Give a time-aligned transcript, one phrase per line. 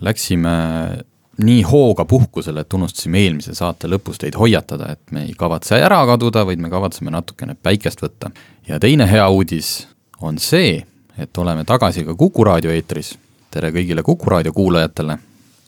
[0.00, 0.50] Läksime
[1.38, 6.00] nii hooga puhkusele, et unustasime eelmise saate lõpus teid hoiatada, et me ei kavatse ära
[6.06, 8.30] kaduda, vaid me kavatseme natukene päikest võtta.
[8.68, 9.88] ja teine hea uudis
[10.20, 10.84] on see,
[11.18, 13.18] et oleme tagasi ka Kuku raadio eetris.
[13.50, 15.18] tere kõigile Kuku raadio kuulajatele.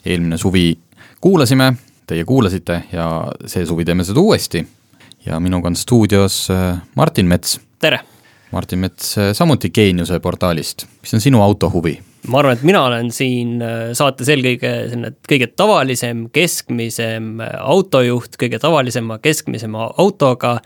[0.07, 0.79] eelmine suvi
[1.21, 1.75] kuulasime,
[2.07, 4.67] teie kuulasite ja see suvi teeme seda uuesti.
[5.27, 7.61] ja minuga on stuudios äh, Martin Mets.
[7.79, 8.01] tere!
[8.53, 12.06] Martin Mets äh, samuti Geeniuse portaalist, mis on sinu autohuvi?
[12.27, 18.61] Ma arvan, et mina olen siin äh, saates eelkõige selline kõige tavalisem, keskmisem autojuht, kõige
[18.63, 20.57] tavalisema, keskmisema autoga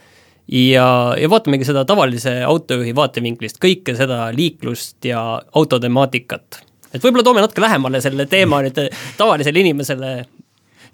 [0.46, 0.88] ja,
[1.20, 5.22] ja vaatamegi seda tavalise autojuhi vaatevinklist, kõike seda liiklust ja
[5.56, 6.62] autotemaatikat.
[6.92, 8.80] et võib-olla toome natuke lähemale selle teema nüüd
[9.18, 10.16] tavalisele inimesele.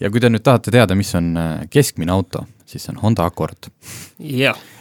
[0.00, 1.34] ja kui te nüüd tahate teada, mis on
[1.70, 3.68] keskmine auto, siis see on Honda Accord.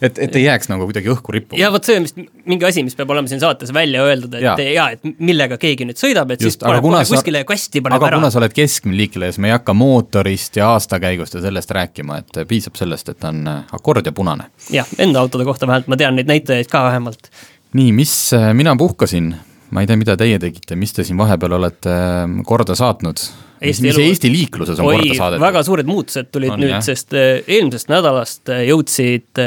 [0.02, 1.60] et, et ei jääks nagu kuidagi õhku rippuma.
[1.60, 4.46] ja vot see on vist mingi asi, mis peab olema siin saates välja öeldud, et
[4.46, 8.00] ja, ja, et millega keegi nüüd sõidab, et Just, siis paneb kohe kuskile kasti, paneb
[8.00, 8.20] aga ära.
[8.22, 12.22] kuna sa oled keskmine liikleja, siis me ei hakka mootorist ja aastakäigust ja sellest rääkima,
[12.24, 14.50] et piisab sellest, et on Accord ja punane.
[14.74, 17.30] jah, enda autode kohta vähemalt ma tean neid näitajaid ka vähemalt.
[17.78, 18.16] nii, mis
[18.54, 19.36] mina puhkasin,
[19.70, 22.00] ma ei tea, mida teie tegite, mis te siin vahepeal olete
[22.48, 23.30] korda saatnud?
[23.62, 24.06] Eesti mis elu...
[24.10, 25.46] Eesti liikluses on Oi, korda saadetud?
[25.46, 29.44] väga suured muutused tulid on, nüüd, sest eelmisest nädalast jõudsid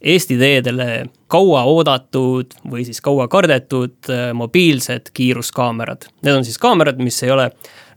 [0.00, 0.86] Eesti teedele
[1.30, 6.06] kauaoodatud või siis kaua kardetud mobiilsed kiiruskaamerad.
[6.24, 7.50] Need on siis kaamerad, mis ei ole,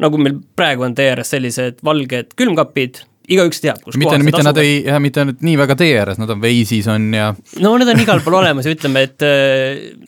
[0.04, 3.00] nagu meil praegu on tee ääres sellised valged külmkapid,
[3.32, 6.34] igaüks teab, kus mitte, mitte nad ei, jah, mitte nüüd nii väga tee ääres, nad
[6.36, 7.30] on Waze'is on ja
[7.64, 9.24] no need on igal pool olemas ja ütleme, et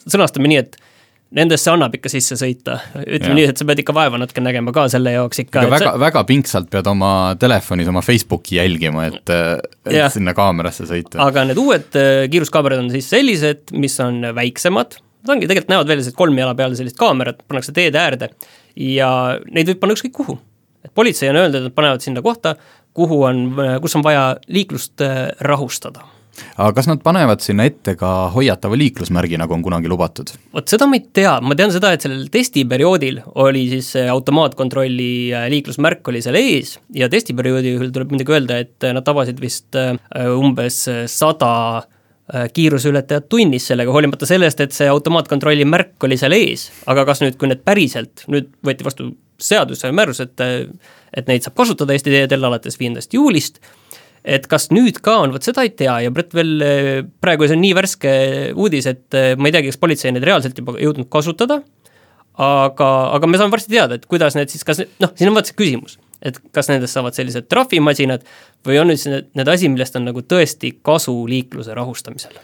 [0.04, 0.76] sõnastame nii, et
[1.36, 4.86] nendesse annab ikka sisse sõita, ütleme nii, et sa pead ikka vaeva natuke nägema ka
[4.92, 5.66] selle jaoks ikka.
[5.72, 10.10] väga sa..., väga pingsalt pead oma telefonis oma Facebooki jälgima, et, et ja.
[10.14, 11.20] sinna kaamerasse sõita.
[11.26, 12.00] aga need uued
[12.32, 16.58] kiiruskaamerad on siis sellised, mis on väiksemad, nad ongi, tegelikult näevad välja sellised kolme jala
[16.58, 18.32] peal sellised kaamerad, pannakse teede äärde
[18.86, 19.12] ja
[19.50, 20.40] neid võib panna ükskõik kuhu.
[20.86, 22.54] et politsei on öelnud, et nad panevad sinna kohta,
[22.96, 23.48] kuhu on,
[23.82, 25.02] kus on vaja liiklust
[25.44, 26.06] rahustada
[26.56, 30.34] aga kas nad panevad sinna ette ka hoiatava liiklusmärgi, nagu on kunagi lubatud?
[30.56, 35.10] vot seda ma ei tea, ma tean seda, et sellel testiperioodil oli siis see automaatkontrolli
[35.54, 39.78] liiklusmärk oli seal ees ja testiperioodi juhul tuleb muidugi öelda, et nad tabasid vist
[40.36, 41.54] umbes sada
[42.54, 47.38] kiiruseületajat tunnis sellega, hoolimata sellest, et see automaatkontrolli märk oli seal ees, aga kas nüüd,
[47.38, 50.42] kui need päriselt, nüüd võeti vastu seaduse määrus, et
[51.16, 53.62] et neid saab kasutada Eesti teedel alates viiendast juulist,
[54.26, 56.58] et kas nüüd ka on, vot seda ei tea ja Brett veel
[57.22, 58.14] praegu see on nii värske
[58.58, 61.60] uudis, et ma ei teagi, kas politsei neid reaalselt juba jõudnud kasutada,
[62.42, 65.52] aga, aga me saame varsti teada, et kuidas need siis, kas noh, siin on vaata
[65.52, 68.26] see küsimus, et kas nendest saavad sellised trahvimasinad
[68.66, 72.38] või on nüüd see, need asi, millest on nagu tõesti kasu liikluse rahustamisel?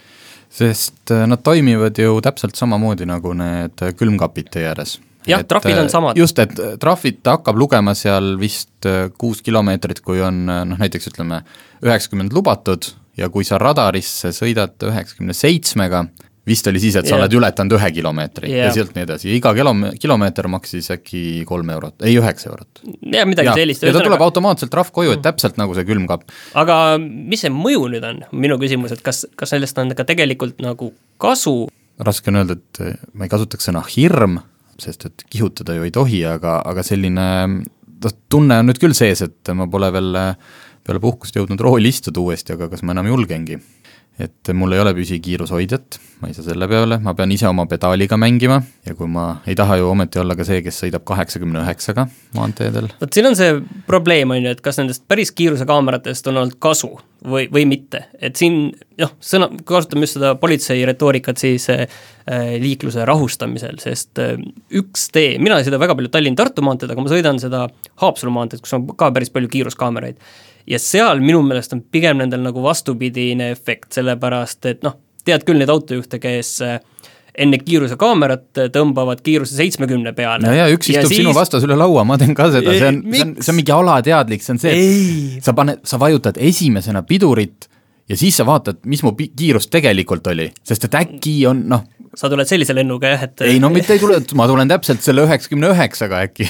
[0.52, 4.98] sest nad toimivad ju täpselt samamoodi nagu need külmkapid tee ääres
[5.28, 6.18] jah, trahvid on samad.
[6.18, 11.44] just, et trahvid ta hakkab lugema seal vist kuus kilomeetrit, kui on noh, näiteks ütleme
[11.86, 16.06] üheksakümmend lubatud ja kui sa radarisse sõidad üheksakümne seitsmega,
[16.48, 17.22] vist oli siis, et sa yeah.
[17.22, 18.70] oled ületanud ühe kilomeetri yeah.
[18.70, 22.82] ja sealt nii edasi, iga kilome-, kilomeeter maksis äkki kolm eurot, ei üheksa eurot.
[23.14, 23.86] jah, midagi ja, sellist.
[23.86, 26.26] ja ta tuleb automaatselt trahv koju, et täpselt nagu see külmkapp.
[26.58, 30.64] aga mis see mõju nüüd on, minu küsimus, et kas, kas sellest on ka tegelikult
[30.66, 31.70] nagu kasu?
[32.02, 34.40] raske on öelda, et ma ei kasutaks sõna hirm,
[34.82, 39.24] sest et kihutada ju ei tohi, aga, aga selline noh, tunne on nüüd küll sees,
[39.26, 40.18] et ma pole veel
[40.82, 43.60] peale puhkust jõudnud rooli istuda uuesti, aga kas ma enam julgengi.
[44.22, 48.18] et mul ei ole püsikiirushoidjat, ma ei saa selle peale, ma pean ise oma pedaaliga
[48.20, 52.06] mängima ja kui ma ei taha ju ometi olla ka see, kes sõidab kaheksakümne üheksaga
[52.36, 52.92] maanteedel.
[53.02, 53.56] vot siin on see
[53.88, 56.92] probleem, on ju, et kas nendest päris kiirusekaameratest on olnud kasu
[57.26, 61.86] või, või mitte, et siin noh, sõna, kasutame just seda politsei retoorikat siis äh,
[62.62, 64.40] liikluse rahustamisel, sest äh,
[64.78, 67.68] üks tee, mina ei sõida väga palju Tallinn-Tartu maanteed, aga ma sõidan seda
[68.02, 70.18] Haapsalu maanteed, kus on ka päris palju kiiruskaameraid.
[70.70, 75.62] Ja seal minu meelest on pigem nendel nagu vastupidine efekt, sellepärast et noh, tead küll
[75.62, 76.80] neid autojuhte, kes äh,
[77.38, 80.48] enne kiirusekaamerat tõmbavad kiiruse seitsmekümne peale.
[80.52, 81.22] ja, ja üks istub ja siis...
[81.24, 83.76] sinu vastas üle laua, ma teen ka seda, see on, see on, see on mingi
[83.76, 87.70] alateadlik, see on see, et sa paned, sa vajutad esimesena pidurit
[88.12, 91.88] ja siis sa vaatad, mis mu kiirus tegelikult oli, sest et äkki on noh.
[92.18, 93.48] sa tuled sellise lennuga jah, et.
[93.48, 96.50] ei no mitte ei tule, ma tulen täpselt selle üheksakümne üheksaga äkki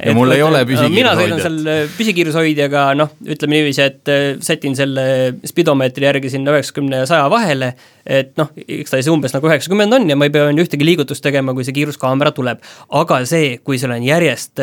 [0.00, 0.96] ja mul ei ole püsikiirushoidjat.
[0.96, 5.04] mina sõidan seal äh, püsikiirushoidjaga, noh, ütleme niiviisi, et äh, sätin selle
[5.48, 7.72] spidomeetri järgi sinna üheksakümne ja saja vahele,
[8.02, 11.66] et noh, igatahes umbes nagu üheksakümmend on ja ma ei pea ühtegi liigutust tegema, kui
[11.66, 12.62] see kiiruskaamera tuleb.
[13.02, 14.62] aga see, kui sul on järjest,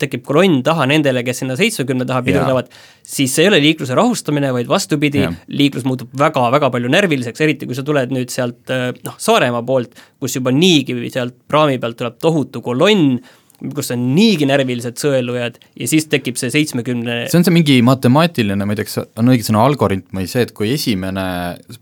[0.00, 2.70] tekib kolonn taha nendele, kes sinna seitsmekümne taha pidurdavad,
[3.06, 7.78] siis see ei ole liikluse rahustamine, vaid vastupidi, liiklus muutub väga-väga palju närviliseks, eriti kui
[7.78, 8.72] sa tuled nüüd sealt
[9.04, 13.20] noh, Saaremaa poolt, kus juba niigi sealt praami pealt tuleb tohutu kolonn,
[13.74, 17.32] kus on niigi närvilised sõelujad ja siis tekib see seitsmekümne 70...
[17.32, 20.44] see on see mingi matemaatiline, ma ei tea, kas on õige sõna algoritm või see,
[20.46, 21.24] et kui esimene,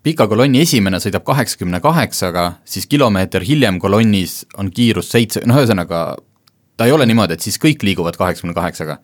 [0.07, 6.03] pika kolonni esimene sõidab kaheksakümne kaheksaga, siis kilomeeter hiljem kolonnis on kiirus seitse, noh ühesõnaga
[6.79, 9.01] ta ei ole niimoodi, et siis kõik liiguvad kaheksakümne kaheksaga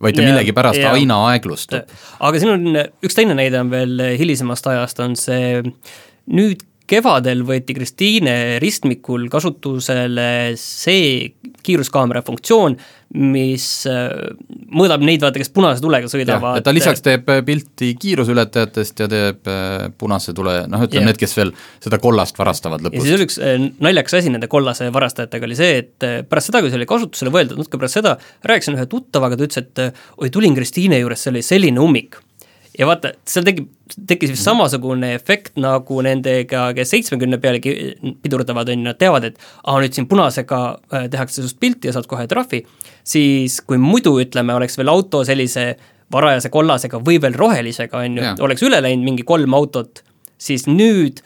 [0.00, 1.90] vaid ta millegipärast aina aeglustub.
[2.20, 5.60] aga siin on üks teine näide on veel hilisemast ajast, on see
[6.30, 11.30] nüüd kevadel võeti Kristiine ristmikul kasutusele see
[11.64, 12.76] kiiruskaamera funktsioon,
[13.20, 14.06] mis äh,
[14.70, 16.62] mõõdab neid, vaata, kes punase tulega sõidavad.
[16.64, 21.36] ta lisaks teeb äh, pilti kiiruseületajatest ja teeb äh, punase tule, noh, ütleme need, kes
[21.36, 21.52] veel
[21.82, 23.04] seda kollast varastavad lõpus.
[23.04, 23.38] ja siis üks
[23.82, 27.60] naljakas asi nende kollase varastajatega oli see, et pärast seda, kui see oli kasutusele võetud,
[27.60, 28.16] natuke pärast seda,
[28.46, 29.86] rääkisin ühe tuttavaga, ta ütles, et
[30.16, 32.22] oi, tulin Kristiine juures, see oli selline ummik
[32.80, 33.68] ja vaata, seal tekib,
[34.08, 39.40] tekkis vist samasugune efekt nagu nendega, kes seitsmekümne peale pidurdavad, on ju, nad teavad, et
[39.40, 42.62] aa, nüüd siin punasega äh, tehakse sinust pilti ja saad kohe trahvi,
[43.06, 45.74] siis kui muidu, ütleme, oleks veel auto sellise
[46.10, 50.02] varajase kollasega või veel rohelisega, on ju, oleks üle läinud mingi kolm autot,
[50.40, 51.20] siis nüüd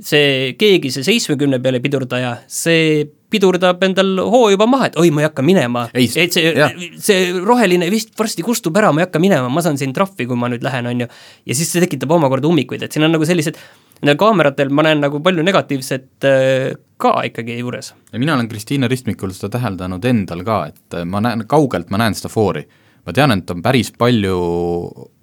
[0.00, 5.22] see keegi, see seitsmekümne peale pidurdaja, see pidurdab endal hoo juba maha, et oi, ma
[5.22, 5.86] ei hakka minema.
[5.94, 6.52] et see,
[7.00, 10.38] see roheline vist varsti kustub ära, ma ei hakka minema, ma saan siin trahvi, kui
[10.38, 11.08] ma nüüd lähen, on ju.
[11.46, 13.58] ja siis see tekitab omakorda ummikuid, et siin on nagu sellised,
[14.00, 16.68] nendel kaameratel ma näen nagu palju negatiivset äh,
[17.00, 17.94] ka ikkagi juures.
[18.12, 22.02] ja mina olen Kristiine ristmikul seda täheldanud endal ka, et äh, ma näen, kaugelt ma
[22.02, 22.66] näen seda foori.
[23.06, 24.38] ma tean, et on päris palju,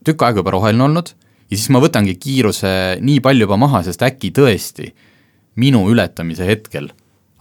[0.05, 1.13] tükk aega juba roheline olnud
[1.47, 2.71] ja siis ma võtangi kiiruse
[3.03, 4.91] nii palju juba maha, sest äkki tõesti
[5.57, 6.91] minu ületamise hetkel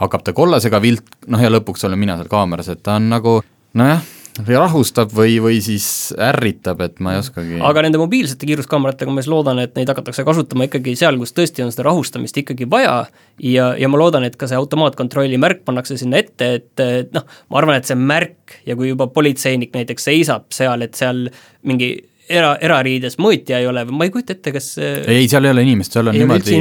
[0.03, 3.39] hakkab ta kollasega vilt, noh ja lõpuks olen mina seal kaameras, et ta on nagu
[3.77, 4.05] nojah,
[4.45, 9.33] rahustab või, või siis ärritab, et ma ei oskagi aga nende mobiilsete kiiruskaameratega ma siis
[9.33, 12.99] loodan, et neid hakatakse kasutama ikkagi seal, kus tõesti on seda rahustamist ikkagi vaja
[13.41, 17.25] ja, ja ma loodan, et ka see automaatkontrolli märk pannakse sinna ette, et, et noh,
[17.53, 21.27] ma arvan, et see märk ja kui juba politseinik näiteks seisab seal, et seal
[21.67, 21.95] mingi
[22.29, 23.97] era, erariides mõõtja ei ole või?
[24.01, 26.59] Ma ei kujuta ette, kas ei, seal ei ole inimest, seal on niimoodi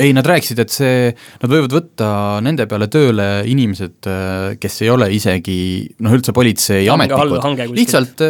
[0.00, 1.08] ei, nad rääkisid, et see,
[1.42, 2.10] nad võivad võtta
[2.44, 4.10] nende peale tööle inimesed,
[4.60, 5.58] kes ei ole isegi
[6.04, 8.24] noh, üldse politseiametnikud, lihtsalt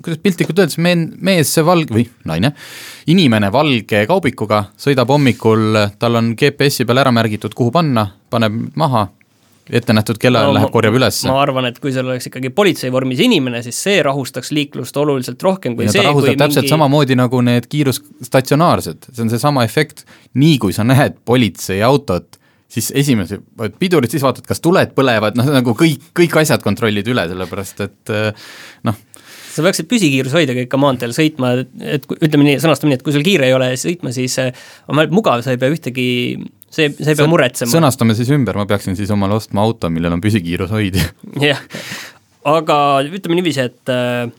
[0.00, 2.54] kuidas piltlikult öeldes, men-, mees valge või naine,
[3.12, 9.06] inimene valge kaubikuga sõidab hommikul, tal on GPS-i peal ära märgitud, kuhu panna, paneb maha,
[9.70, 11.20] ette nähtud kellaajal no, läheb, korjab üles.
[11.28, 15.42] ma arvan, et kui seal oleks ikkagi politsei vormis inimene, siis see rahustaks liiklust oluliselt
[15.46, 16.74] rohkem kui ja see, kui täpselt mingi...
[16.74, 20.04] samamoodi nagu need kiirusstatsionaarsed, see on seesama efekt,
[20.40, 22.40] nii kui sa näed politseiautot,
[22.70, 23.40] siis esimese,
[23.78, 28.14] pidurid, siis vaatad, kas tuled põlevad, noh nagu kõik, kõik asjad kontrollid üle, sellepärast et
[28.86, 28.98] noh,
[29.50, 31.52] sa peaksid püsikiirushoidjaga ikka maanteel sõitma,
[31.82, 35.42] et ütleme nii, sõnastame nii, et kui sul kiire ei ole sõitma, siis on mugav,
[35.44, 36.08] sa ei pea ühtegi
[36.70, 37.72] see, sa ei pea muretsema.
[37.72, 41.08] sõnastame siis ümber, ma peaksin siis omale ostma auto, millel on püsikiirushoidja.
[41.50, 41.64] jah,
[42.48, 42.78] aga
[43.08, 44.38] ütleme niiviisi, et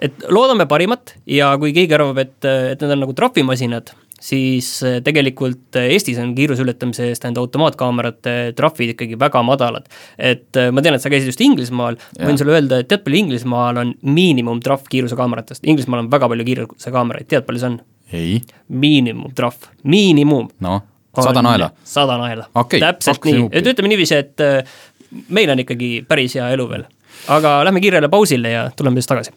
[0.00, 4.68] et loodame parimat ja kui keegi arvab, et, et need on nagu trahvimasinad, siis
[5.04, 9.88] tegelikult Eestis on kiiruse ületamise eest nende automaatkaamerate trahvid ikkagi väga madalad.
[10.16, 13.24] et ma tean, et sa käisid just Inglismaal, ma võin sulle öelda, et tead, palju
[13.24, 17.80] Inglismaal on miinimumtrahv kiirusekaameratest, Inglismaal on väga palju kiirusekaameraid, tead, palju see on?
[18.12, 18.40] ei.
[18.68, 20.48] miinimumtrahv, miinimum.
[20.64, 20.80] noh
[21.22, 21.70] sada naela?
[21.84, 24.80] sada naela okay,, täpselt nii, et ütleme niiviisi, et äh,
[25.28, 26.84] meil on ikkagi päris hea elu veel.
[27.28, 29.30] aga lähme kiirele pausile ja tuleme siis tagasi.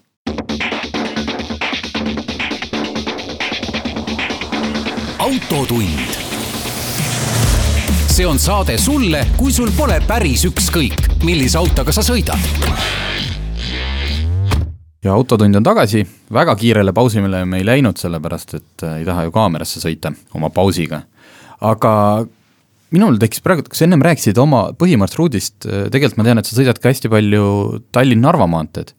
[5.20, 6.00] autotund.
[8.14, 12.52] see on saade sulle, kui sul pole päris ükskõik, millise autoga sa sõidad
[15.04, 19.26] ja Autotund on tagasi, väga kiirele pausile me ei läinud, sellepärast et äh, ei taha
[19.28, 21.02] ju kaamerasse sõita oma pausiga
[21.64, 21.94] aga
[22.94, 26.92] minul tekkis praegu, kas ennem rääkisid oma põhimarsruudist, tegelikult ma tean, et sa sõidad ka
[26.92, 27.46] hästi palju
[27.96, 28.94] Tallinn-Narva maanteed.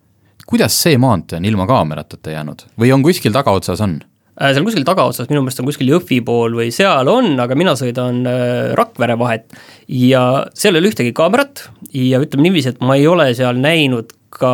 [0.45, 4.01] kuidas see maantee on ilma kaamerateta jäänud või on kuskil tagaotsas, on?
[4.35, 7.77] Äh, seal kuskil tagaotsas, minu meelest on kuskil Jõhvi pool või seal on, aga mina
[7.79, 9.55] sõidan äh, Rakvere vahet
[9.87, 10.25] ja
[10.59, 14.51] seal ei ole ühtegi kaamerat ja ütleme niiviisi, et ma ei ole seal näinud ka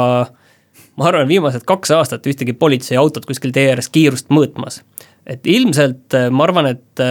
[1.01, 4.83] ma arvan, viimased kaks aastat ühtegi politseiautot kuskil tee ääres kiirust mõõtmas.
[5.25, 7.05] et ilmselt äh, ma arvan, et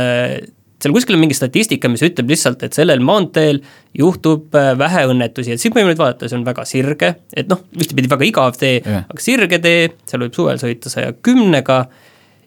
[0.83, 3.59] seal kuskil on mingi statistika, mis ütleb lihtsalt, et sellel maanteel
[3.97, 7.65] juhtub äh, vähe õnnetusi, et siin võime nüüd vaadata, see on väga sirge, et noh,
[7.75, 9.03] ühtepidi väga igav tee Jah.
[9.09, 11.81] aga sirge tee, seal võib suvel sõita saja kümnega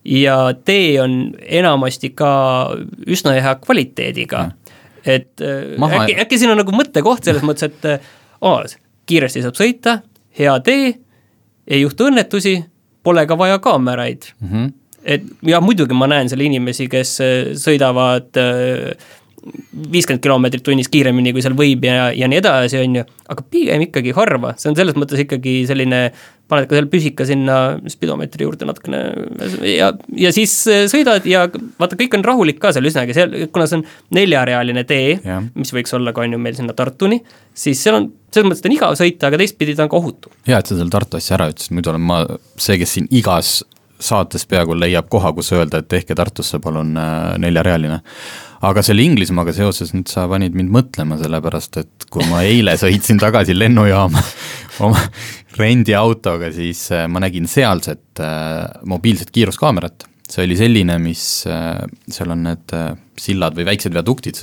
[0.08, 2.32] ja tee on enamasti ka
[3.06, 4.50] üsna hea kvaliteediga.
[5.04, 8.64] et äh, Maha- äkki, äkki siin on nagu mõttekoht selles mõttes, et äh, aa,
[9.06, 9.98] kiiresti saab sõita,
[10.38, 10.92] hea tee,
[11.66, 12.62] ei juhtu õnnetusi,
[13.02, 14.48] pole ka vaja kaameraid mm.
[14.48, 14.72] -hmm.
[15.04, 18.30] Et ja muidugi ma näen seal inimesi, kes äh, sõidavad
[19.92, 23.82] viiskümmend kilomeetrit tunnis kiiremini, kui seal võib ja, ja nii edasi, on ju, aga pigem
[23.88, 26.02] ikkagi harva, see on selles mõttes ikkagi selline,
[26.50, 27.56] paned ka selle püsika sinna
[27.90, 29.00] spidomeetri juurde natukene
[29.66, 33.66] ja, ja siis äh, sõidad ja vaata, kõik on rahulik ka seal üsnagi, seal, kuna
[33.70, 33.86] see on
[34.18, 35.42] neljarealine tee, Jah.
[35.58, 38.70] mis võiks olla ka on ju meil sinna Tartuni, siis seal on, selles mõttes ta
[38.70, 40.34] on igav sõita, aga teistpidi ta on ka ohutu.
[40.46, 42.22] hea, et sa selle Tartu asja ära ütlesid, muidu olen ma
[42.54, 43.62] see, kes siin igas
[44.04, 48.00] saates peaaegu leiab koha, kus öelda, et tehke Tartusse palun äh, neljarealine.
[48.62, 53.18] aga selle Inglismaaga seoses nüüd sa panid mind mõtlema, sellepärast et kui ma eile sõitsin
[53.22, 54.22] tagasi lennujaama
[54.86, 55.02] oma
[55.58, 60.08] rendiautoga, siis äh, ma nägin sealset äh, mobiilset kiiruskaamerat.
[60.32, 62.72] see oli selline, mis seal on need
[63.20, 64.38] sillad või väiksed viaduktid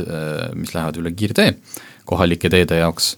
[0.53, 1.47] mis lähevad üle kiirtee
[2.09, 3.13] kohalike teede jaoks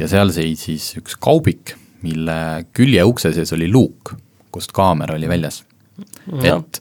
[0.00, 1.74] ja seal seisis üks kaubik,
[2.04, 4.14] mille küljeukse sees oli luuk,
[4.52, 5.62] kust kaamera oli väljas.
[6.42, 6.80] Et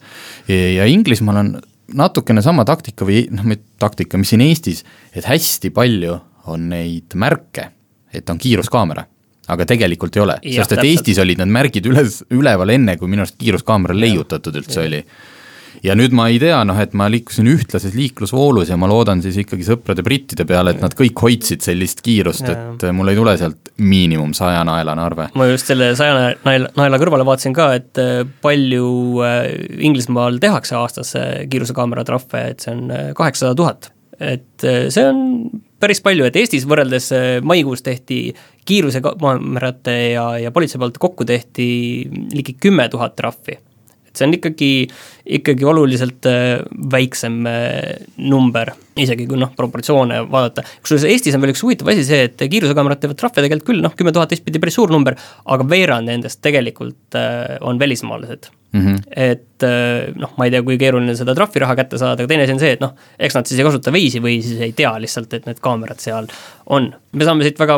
[0.75, 1.51] ja Inglismaal on
[1.95, 3.47] natukene sama taktika või noh,
[3.81, 6.17] taktika, mis siin Eestis, et hästi palju
[6.51, 7.69] on neid märke,
[8.13, 9.05] et on kiiruskaamera,
[9.53, 10.89] aga tegelikult ei ole, sest et täpselt.
[10.89, 15.01] Eestis olid need märgid üles, üleval enne, kui minu arust kiiruskaamera leiutatud üldse oli
[15.85, 19.37] ja nüüd ma ei tea, noh et ma liikusin ühtlases liiklusvoolus ja ma loodan siis
[19.41, 23.73] ikkagi sõprade brittide peale, et nad kõik hoidsid sellist kiirust, et mul ei tule sealt
[23.77, 25.27] miinimum saja naelane arve.
[25.35, 28.87] ma just selle saja naela, naela kõrvale vaatasin ka, et äh, palju
[29.25, 29.51] äh,
[29.85, 33.91] Inglismaal tehakse aastas äh, kiirusekaamera trahve, et see on äh, kaheksasada tuhat.
[34.19, 35.21] et äh, see on
[35.81, 38.19] päris palju, et Eestis võrreldes äh, maikuus tehti
[38.65, 41.67] kiirusekaamerate ja, ja politsei poolt kokku tehti
[42.33, 43.59] ligi kümme tuhat trahvi.
[44.17, 44.71] See on ikkagi,
[45.39, 46.59] ikkagi oluliselt äh,
[46.91, 50.65] väiksem äh, number, isegi kui noh, proportsioone vaadata.
[50.83, 53.95] kusjuures Eestis on veel üks huvitav asi see, et kiirusekaamerad teevad trahve tegelikult küll, noh,
[53.97, 59.03] kümme tuhat teistpidi päris suur number, aga veerand nendest tegelikult äh, on välismaalased Mm -hmm.
[59.15, 59.63] et
[60.19, 62.73] noh, ma ei tea, kui keeruline seda trahviraha kätte saada, aga teine asi on see,
[62.75, 65.61] et noh, eks nad siis ei kasuta veisi või siis ei tea lihtsalt, et need
[65.63, 66.27] kaamerad seal
[66.65, 66.89] on.
[67.13, 67.77] me saame siit väga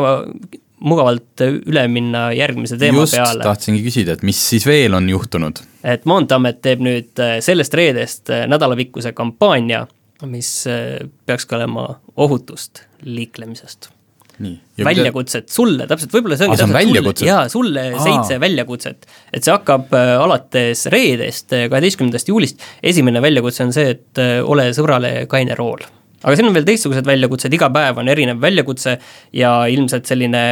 [0.80, 3.42] mugavalt üle minna järgmise teema just peale.
[3.44, 5.60] tahtsingi küsida, et mis siis veel on juhtunud?
[5.86, 9.84] et Maanteeamet teeb nüüd äh, sellest reedest äh, nädalapikkuse kampaania,
[10.26, 13.90] mis äh, peaks ka olema ohutust liiklemisest.
[14.38, 14.54] nii.
[14.84, 17.26] väljakutset sulle, täpselt, võib-olla see ongi Aa, on täpselt väljakutsed?
[17.26, 18.06] sulle, jaa, sulle Aa.
[18.06, 19.06] seitse väljakutset.
[19.32, 25.58] et see hakkab alates reedest, kaheteistkümnendast juulist, esimene väljakutse on see, et ole sõbrale kaine
[25.58, 25.82] rool.
[26.22, 28.96] Aga siin on veel teistsugused väljakutsed, iga päev on erinev väljakutse
[29.36, 30.44] ja ilmselt selline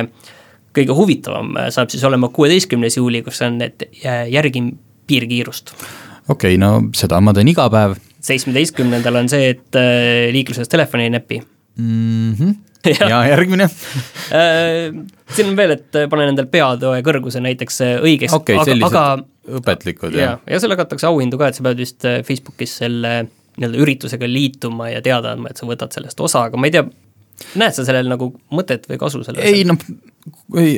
[0.77, 4.63] kõige huvitavam äh, saab siis olema kuueteistkümnes juuli, kus on, et äh, järgi
[5.07, 5.75] piirkiirust.
[6.29, 7.97] okei okay,, no seda ma teen iga päev
[8.27, 11.43] seitsmeteistkümnendal on see, et äh, liikluses telefoni ei näpi
[11.83, 12.33] mm.
[12.35, 12.55] -hmm.
[12.87, 13.09] Jah.
[13.11, 13.67] ja järgmine?
[15.35, 19.25] Siin on veel, et pane endal peatoe kõrguse näiteks õigeks okay,, sellised aga,
[19.59, 20.45] õpetlikud ja, jah?
[20.47, 23.17] ja sellega antakse auhindu ka, et sa pead vist Facebookis selle
[23.57, 26.85] nii-öelda üritusega liituma ja teada andma, et sa võtad sellest osa, aga ma ei tea,
[27.61, 29.81] näed sa sellel nagu mõtet või kasu selle ei noh,
[30.51, 30.77] kui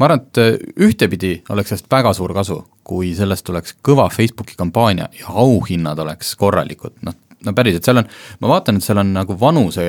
[0.00, 0.52] ma arvan, et äh,
[0.88, 6.32] ühtepidi oleks sellest väga suur kasu, kui sellest tuleks kõva Facebooki kampaania ja auhinnad oleks
[6.40, 8.08] korralikud, noh, no päriselt, seal on,
[8.40, 9.84] ma vaatan, et seal on nagu vanuse,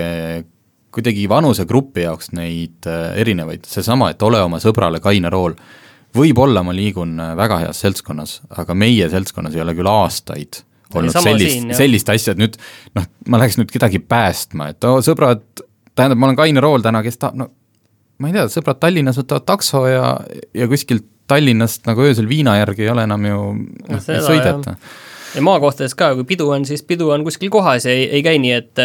[0.92, 5.56] kuidagi vanusegrupi jaoks neid äh, erinevaid, seesama, et ole oma sõbrale kaine rool,
[6.16, 10.66] võib-olla ma liigun äh, väga heas seltskonnas, aga meie seltskonnas ei ole küll aastaid
[11.00, 12.58] olnud sellist sellist asja, et nüüd
[12.98, 15.44] noh, ma läheks nüüd kedagi päästma, et oo sõbrad,
[15.96, 17.50] tähendab, ma olen kaine rool täna, kes tahab, no
[18.22, 20.12] ma ei tea, sõbrad Tallinnas võtavad takso ja,
[20.58, 24.76] ja kuskilt Tallinnast nagu öösel viina järgi ei ole enam ju noh, seda sõideta.
[25.36, 28.42] ja maakohtades ka, kui pidu on, siis pidu on kuskil kohas ja ei, ei käi
[28.44, 28.84] nii, et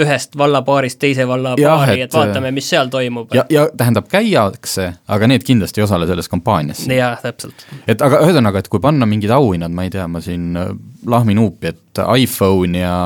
[0.00, 3.34] ühest vallapaarist teise vallapaari, et, et, vaatame, mis seal toimub.
[3.36, 6.86] ja, ja tähendab, käiakse, aga need kindlasti ei osale selles kampaanias.
[6.88, 7.66] jah, täpselt.
[7.86, 10.72] et aga ühesõnaga, et kui panna mingid auhinnad, ma ei tea, ma siin äh,
[11.06, 12.98] lahmin huupi, et iPhone ja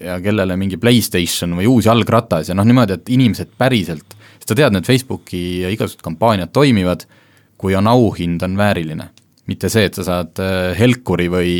[0.00, 4.56] ja kellele mingi Playstation või uus jalgratas ja noh, niimoodi, et inimesed päriselt, sest sa
[4.58, 7.06] tead, need Facebooki ja igasugused kampaaniad toimivad,
[7.56, 9.08] kui on auhind, on vääriline.
[9.50, 11.54] Mitte see, et sa saad äh, helkuri või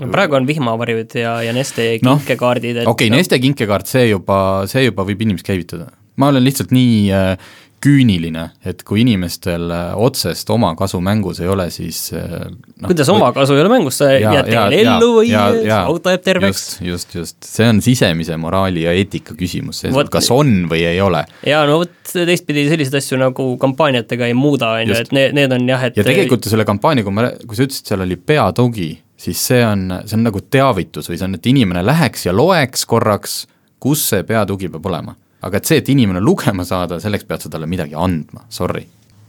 [0.00, 4.08] no praegu on vihmavarjud ja, ja Neste Noh, kinkekaardid, et okei okay,, Neste kinkekaart, see
[4.10, 4.38] juba,
[4.70, 5.90] see juba võib inimest käivitada.
[6.16, 11.68] ma olen lihtsalt nii äh, küüniline, et kui inimestel äh, otsest omakasu mängus ei ole,
[11.74, 15.80] siis äh, no, kuidas omakasu ei ole mängus, sa jääd teil ellu või ja, ja,
[15.90, 16.62] auto jääb terveks?
[16.80, 21.24] just, just, just, see on sisemise moraali ja eetika küsimus, kas on või ei ole.
[21.46, 25.58] ja no vot, teistpidi selliseid asju nagu kampaaniatega ei muuda, on ju, et need, need
[25.58, 28.88] on jah, et ja tegelikult selle kampaania, kui ma, kui sa ütlesid, seal oli peatugi,
[29.20, 32.88] siis see on, see on nagu teavitus või see on, et inimene läheks ja loeks
[32.88, 33.44] korraks,
[33.82, 37.52] kus see peatugi peab olema aga et see, et inimene lugema saada, selleks pead sa
[37.52, 38.84] talle midagi andma, sorry.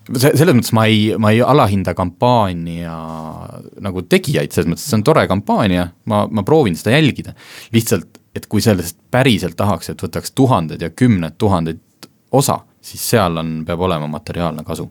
[0.09, 2.95] see, selles mõttes ma ei, ma ei alahinda kampaania
[3.83, 7.35] nagu tegijaid, selles mõttes, see on tore kampaania, ma, ma proovin seda jälgida.
[7.75, 11.81] lihtsalt, et kui sellest päriselt tahaks, et võtaks tuhanded ja kümned tuhanded
[12.31, 14.87] osa, siis seal on, peab olema materiaalne kasu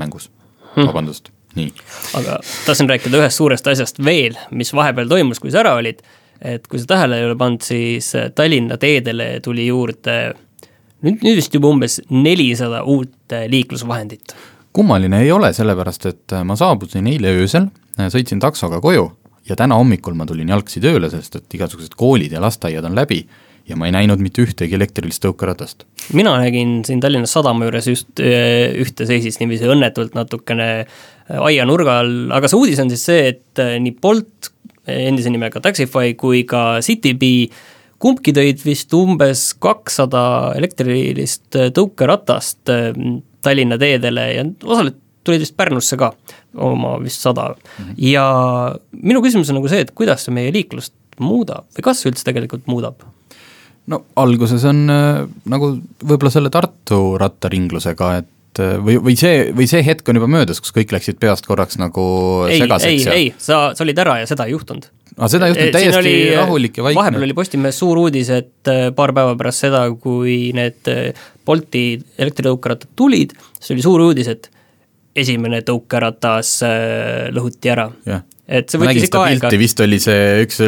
[0.00, 0.30] mängus
[0.74, 1.72] hmm., vabandust, nii.
[2.18, 6.02] aga tahtsin rääkida ühest suurest asjast veel, mis vahepeal toimus, kui sa ära olid,
[6.42, 10.16] et kui sa tähele ei ole pannud, siis Tallinna teedele tuli juurde
[11.06, 14.34] nüüd, nüüd vist juba umbes nelisada uut äh, liiklusvahendit.
[14.72, 17.68] kummaline ei ole, sellepärast et äh, ma saabusin eile öösel,
[17.98, 19.08] äh, sõitsin taksoga koju
[19.48, 23.24] ja täna hommikul ma tulin jalgsi tööle, sest et igasugused koolid ja lasteaiad on läbi
[23.68, 25.84] ja ma ei näinud mitte ühtegi elektrilist tõukeratast.
[26.14, 30.70] mina nägin siin Tallinna Sadama juures just ühte seisis niiviisi õnnetult natukene
[31.30, 34.50] aianurga all, aga see uudis on siis see, et nii Bolt,
[34.90, 37.46] endise nimega Taxify, kui ka Citybee
[38.02, 40.24] kumbki tõid vist umbes kakssada
[40.58, 42.90] elektrilist tõukeratast äh,
[43.42, 46.12] Tallinna teedele ja osaliselt tulid vist Pärnusse ka,
[46.58, 47.72] oma vist sada mm.
[47.78, 47.94] -hmm.
[48.10, 48.26] ja
[48.92, 52.66] minu küsimus on nagu see, et kuidas see meie liiklust muudab või kas üldse tegelikult
[52.66, 53.02] muudab?
[53.86, 59.84] no alguses on äh, nagu võib-olla selle Tartu rattaringlusega, et või, või see, või see
[59.86, 62.04] hetk on juba möödas, kus kõik läksid peast korraks nagu
[62.48, 65.54] ei, segaseks ei, ei, sa, sa olid ära ja seda ei juhtunud aga seda ei
[65.54, 67.00] juhtunud täiesti oli, rahulik ja vaikne.
[67.00, 71.86] vahepeal oli Postimehes suur uudis, et äh, paar päeva pärast seda, kui need äh, Bolti
[72.22, 74.51] elektritõukerattad tulid, siis oli suur uudis, et
[75.18, 77.88] esimene tõukeratas äh, lõhuti ära.
[78.52, 79.50] et see võttis ikka aega.
[79.60, 80.58] vist oli see üks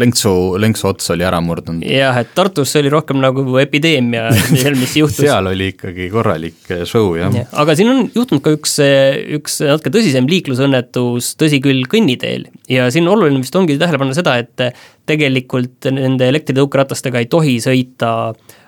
[0.00, 1.84] lenksu, lenksu ots oli ära murdunud.
[1.84, 4.28] jah, et Tartus see oli rohkem nagu epideemia,
[4.78, 7.44] mis juhtus seal oli ikkagi korralik eh, show, jah ja,.
[7.64, 12.48] aga siin on juhtunud ka üks, eh, üks natuke tõsisem liiklusõnnetus, tõsi küll, kõnniteel.
[12.70, 18.14] ja siin oluline vist ongi tähele panna seda, et tegelikult nende elektritõukeratastega ei tohi sõita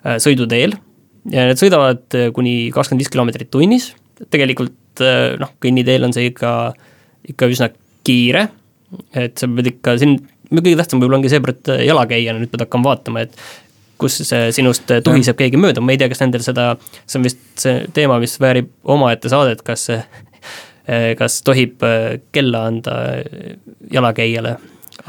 [0.02, 0.74] sõiduteel
[1.30, 3.90] ja need sõidavad kuni kakskümmend viis kilomeetrit tunnis,
[4.32, 4.74] tegelikult
[5.40, 6.72] noh, kõnniteel on see ikka,
[7.30, 7.70] ikka üsna
[8.06, 8.48] kiire,
[9.14, 10.16] et sa pead ikka siin,
[10.50, 13.36] kõige tähtsam võib-olla ongi see, et jalakäijana nüüd pead hakkama vaatama, et
[14.00, 14.18] kus
[14.56, 16.72] sinust tuhiseb keegi mööda, ma ei tea, kas nendel seda,
[17.04, 19.86] see on vist see teema, mis väärib omaette saadet, kas
[21.18, 21.84] kas tohib
[22.32, 22.96] kella anda
[23.92, 24.56] jalakäijale.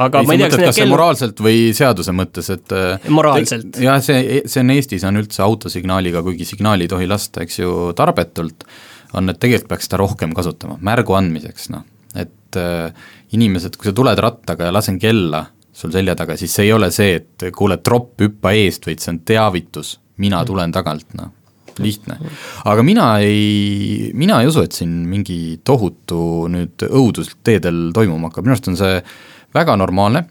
[0.02, 0.92] Aga ei, ma ei tea, kas kas kell...
[0.92, 2.76] moraalselt või seaduse mõttes, et
[3.12, 3.80] moraalselt.
[3.82, 7.74] jah, see, see on Eestis, on üldse autosignaaliga, kuigi signaali ei tohi lasta, eks ju,
[7.98, 8.68] tarbetult,
[9.14, 12.92] on, et tegelikult peaks seda rohkem kasutama, märgu andmiseks, noh et äh,
[13.36, 16.92] inimesed, kui sa tuled rattaga ja lasen kella sul selja taga, siis see ei ole
[16.92, 20.50] see, et kuule, tropp, hüppa eest, vaid see on teavitus, mina mm.
[20.50, 21.32] tulen tagant, noh,
[21.82, 22.18] lihtne.
[22.68, 28.46] aga mina ei, mina ei usu, et siin mingi tohutu nüüd õudus teedel toimuma hakkab,
[28.46, 29.00] minu arust on see
[29.56, 30.26] väga normaalne,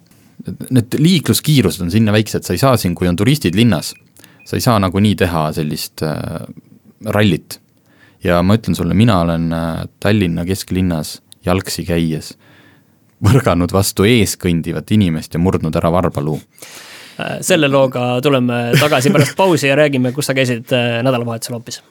[0.68, 3.94] need liikluskiirused on sinna väiksed, sa ei saa siin, kui on turistid linnas,
[4.44, 6.44] sa ei saa nagunii teha sellist äh,
[7.16, 7.58] rallit.
[8.24, 12.34] Ja ma ütlen sulle, mina olen äh, Tallinna kesklinnas jalgsi käies
[13.20, 16.38] põrganud vastu ees kõndivat inimest ja murdnud ära varbaluu.
[17.20, 21.82] Äh, selle looga tuleme tagasi pärast pausi ja räägime, kus sa käisid äh, nädalavahetusel hoopis.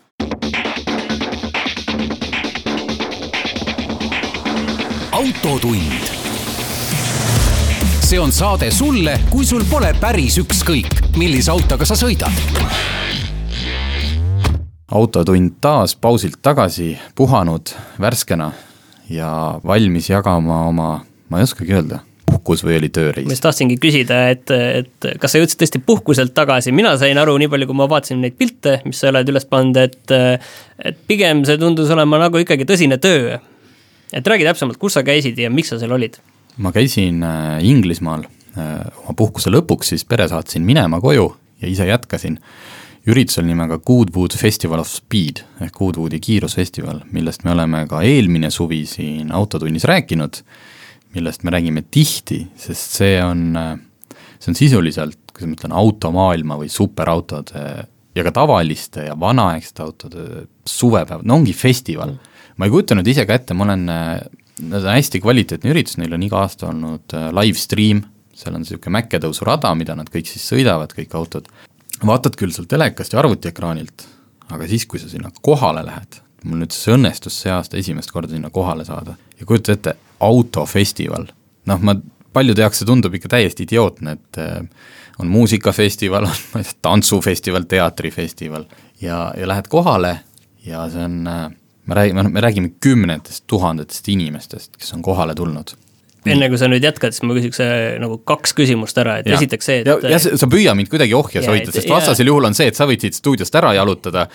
[5.20, 6.16] autotund.
[8.10, 13.09] see on saade sulle, kui sul pole päris ükskõik, millise autoga sa sõidad
[14.92, 18.52] autotund taas pausilt tagasi, puhanud, värskena
[19.10, 20.90] ja valmis jagama oma,
[21.30, 22.00] ma ei oskagi öelda,
[22.30, 23.28] puhkus või oli tööreis?
[23.28, 27.38] ma just tahtsingi küsida, et, et kas sa jõudsid tõesti puhkuselt tagasi, mina sain aru,
[27.42, 30.16] nii palju, kui ma vaatasin neid pilte, mis sa oled üles pannud, et
[30.80, 33.38] et pigem see tundus olema nagu ikkagi tõsine töö.
[34.14, 36.18] et räägi täpsemalt, kus sa käisid ja miks sa seal olid?
[36.58, 41.30] ma käisin äh, Inglismaal äh, oma puhkuse lõpuks, siis pere saatsin minema koju
[41.62, 42.40] ja ise jätkasin
[43.08, 48.84] üritusel nimega Goodwood Festival of Speed ehk Goodwoodi kiirusfestival, millest me oleme ka eelmine suvi
[48.90, 50.42] siin Autotunnis rääkinud,
[51.16, 53.56] millest me räägime tihti, sest see on,
[54.40, 57.64] see on sisuliselt, kuidas ma ütlen, automaailma või superautode
[58.16, 60.28] ja ka tavaliste ja vanaaegsete autode
[60.68, 62.18] suvepäev, no ongi festival.
[62.58, 63.86] ma ei kujuta nüüd ise ka ette, ma olen,
[64.60, 68.04] need on hästi kvaliteetne üritus, neil on iga aasta olnud äh, live stream,
[68.36, 71.48] seal on niisugune mäkketõusurada, mida nad kõik siis sõidavad, kõik autod,
[72.08, 74.06] vaatad küll sealt telekast ja arvutiekraanilt,
[74.50, 78.32] aga siis, kui sa sinna kohale lähed, mul nüüd see õnnestus see aasta esimest korda
[78.34, 81.28] sinna kohale saada ja kujuta ette, autofestival,
[81.70, 81.96] noh, ma,
[82.34, 84.62] paljude jaoks see tundub ikka täiesti idiootne, et äh,
[85.20, 88.66] on muusikafestival, on ma ei tea, tantsufestival, teatrifestival
[89.02, 90.20] ja, ja lähed kohale
[90.66, 91.46] ja see on, äh,
[91.86, 95.76] me räägime, me räägime kümnetest tuhandetest inimestest, kes on kohale tulnud
[96.28, 99.38] enne kui sa nüüd jätkad, siis ma küsiks äh, nagu kaks küsimust ära, et ja.
[99.40, 102.58] esiteks see, et ja, ja sa püüa mind kuidagi ohjes hoida, sest vastasel juhul on
[102.58, 104.28] see, et sa võid siit stuudiost ära jalutada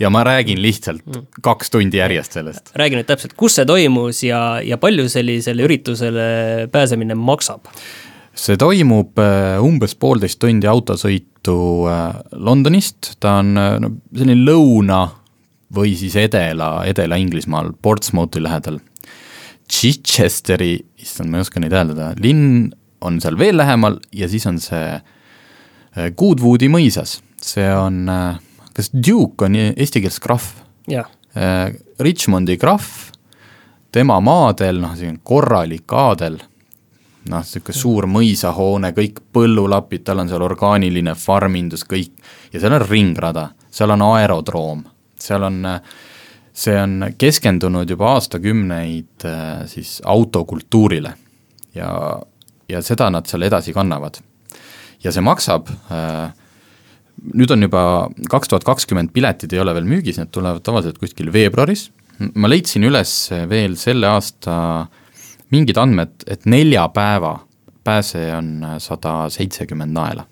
[0.00, 1.28] ja ma räägin lihtsalt mm.
[1.44, 2.72] kaks tundi järjest sellest.
[2.76, 6.26] räägi nüüd täpselt, kus see toimus ja, ja palju sellisele üritusele
[6.72, 7.68] pääsemine maksab?
[8.36, 11.60] see toimub äh, umbes poolteist tundi autosõitu
[11.92, 15.04] äh, Londonist, ta on no selline lõuna
[15.76, 18.78] või siis edela, Edela-Inglismaal, Portsmouthi lähedal
[19.66, 22.70] Chichesteri, issand, ma ei oska neid hääldada, linn
[23.04, 28.38] on seal veel lähemal ja siis on see äh, Goodwoodi mõisas, see on, äh,
[28.76, 30.48] kas Duke on eesti keeles krahv?
[31.36, 33.10] Äh, Richmondi krahv,
[33.92, 36.38] tema maadel, noh, selline korralik aadel,
[37.26, 42.14] noh, niisugune suur mõisahoone, kõik põllulapid, tal on seal orgaaniline farmindus, kõik,
[42.52, 44.84] ja seal on ringrada, seal on aerodroom,
[45.20, 45.96] seal on äh,
[46.56, 51.12] see on keskendunud juba aastakümneid äh, siis autokultuurile.
[51.76, 51.90] Ja,
[52.68, 54.22] ja seda nad seal edasi kannavad.
[55.04, 56.30] ja see maksab, äh,
[57.36, 57.82] nüüd on juba
[58.32, 61.90] kaks tuhat kakskümmend piletid ei ole veel müügis, need tulevad tavaliselt kuskil veebruaris,
[62.34, 63.12] ma leidsin üles
[63.50, 64.56] veel selle aasta
[65.52, 67.36] mingid andmed, et nelja päeva
[67.86, 70.24] pääse on sada seitsekümmend naela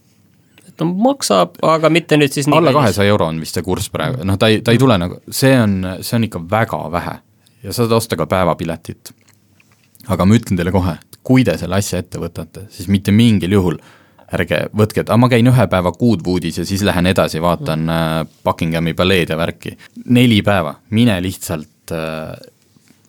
[0.76, 4.38] ta maksab, aga mitte nüüd siis alla kahesaja euro on vist see kurss praegu, noh
[4.40, 7.18] ta ei, ta ei tule nagu, see on, see on ikka väga vähe
[7.64, 9.12] ja saad osta ka päevapiletit.
[10.08, 13.78] aga ma ütlen teile kohe, kui te selle asja ette võtate, siis mitte mingil juhul
[14.34, 18.32] ärge võtke, et ma käin ühe päeva Goodwoodis ja siis lähen edasi, vaatan mm.
[18.44, 19.76] Buckinghami paleed ja värki.
[20.06, 22.34] neli päeva, mine lihtsalt äh,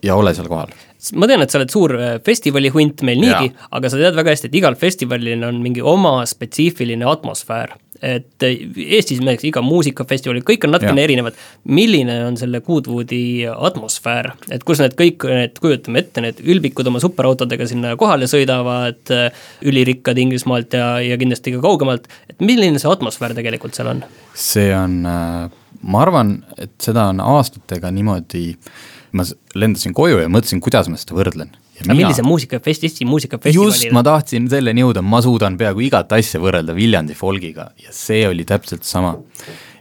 [0.04, 0.71] ja ole seal kohal
[1.13, 4.50] ma tean, et sa oled suur äh, festivalihunt meil niigi, aga sa tead väga hästi,
[4.50, 7.76] et igal festivalil on mingi oma spetsiifiline atmosfäär.
[8.02, 8.58] et äh,
[8.98, 11.38] Eestis näiteks iga muusikafestivalil, kõik on natukene erinevad.
[11.63, 17.00] milline on selle Goodwoodi atmosfäär, et kus need kõik need, kujutame ette, need ülbikud oma
[17.04, 22.91] superautodega sinna kohale sõidavad, äh, ülirikkad Inglismaalt ja, ja kindlasti ka kaugemalt, et milline see
[22.91, 24.04] atmosfäär tegelikult seal on?
[24.36, 28.84] see on, ma arvan, et seda on aastatega niimoodi äh,
[29.15, 29.25] ma
[29.58, 31.54] lendasin koju ja mõtlesin, kuidas ma seda võrdlen.
[31.80, 31.99] aga mina...
[32.01, 33.71] millise muusikafest-, Eesti muusikafestivalil?
[33.71, 38.25] just, ma tahtsin selleni jõuda, ma suudan peaaegu igat asja võrrelda Viljandi folgiga ja see
[38.30, 39.15] oli täpselt sama.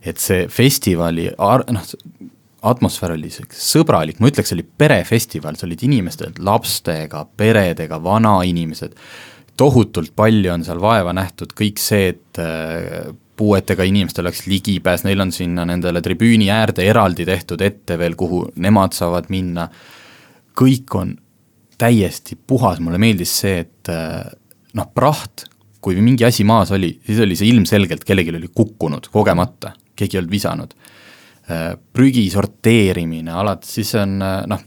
[0.05, 1.85] et see festivali ar-, noh,
[2.65, 8.97] atmosfäär oli sõbralik, ma ütleks, see oli perefestival, sa olid inimesed lastega, peredega, vanainimesed,
[9.61, 15.21] tohutult palju on seal vaeva nähtud, kõik see, et äh, puuetega inimestel oleks ligipääs, neil
[15.21, 19.69] on sinna nendele tribüüni äärde eraldi tehtud ette veel, kuhu nemad saavad minna,
[20.55, 21.15] kõik on
[21.79, 24.21] täiesti puhas, mulle meeldis see, et eh,
[24.79, 25.49] noh, praht,
[25.85, 30.23] kui mingi asi maas oli, siis oli see ilmselgelt, kellelgi oli kukkunud kogemata, keegi ei
[30.23, 30.79] olnud visanud.
[31.45, 34.63] Eh, prügi sorteerimine alates, siis on eh, noh,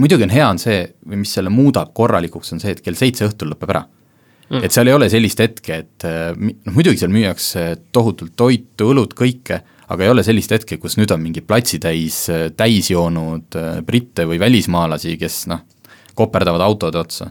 [0.00, 3.28] muidugi on hea, on see, või mis selle muudab korralikuks, on see, et kell seitse
[3.28, 3.84] õhtul lõpeb ära
[4.50, 4.64] mm..
[4.64, 9.14] et seal ei ole sellist hetke, et äh, noh, muidugi seal müüakse tohutult toitu, õlut,
[9.18, 13.78] kõike, aga ei ole sellist hetke, kus nüüd on mingi platsitäis äh, täis joonud äh,
[13.86, 15.64] britte või välismaalasi, kes noh,
[16.18, 17.30] koperdavad autode otsa.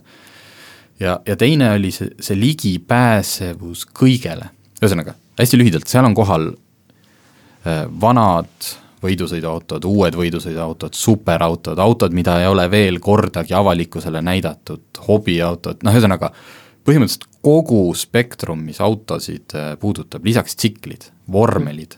[0.99, 4.51] ja, ja teine oli see, see ligipääsevus kõigele,
[4.81, 12.47] ühesõnaga, hästi lühidalt, seal on kohal äh, vanad võidusõiduautod, uued võidusõiduautod, superautod, autod, mida ei
[12.49, 16.55] ole veel kordagi avalikkusele näidatud, hobiautod, noh ühesõnaga äh,
[16.87, 21.97] põhimõtteliselt kogu spektrum, mis autosid äh, puudutab, lisaks tsiklid, vormelid,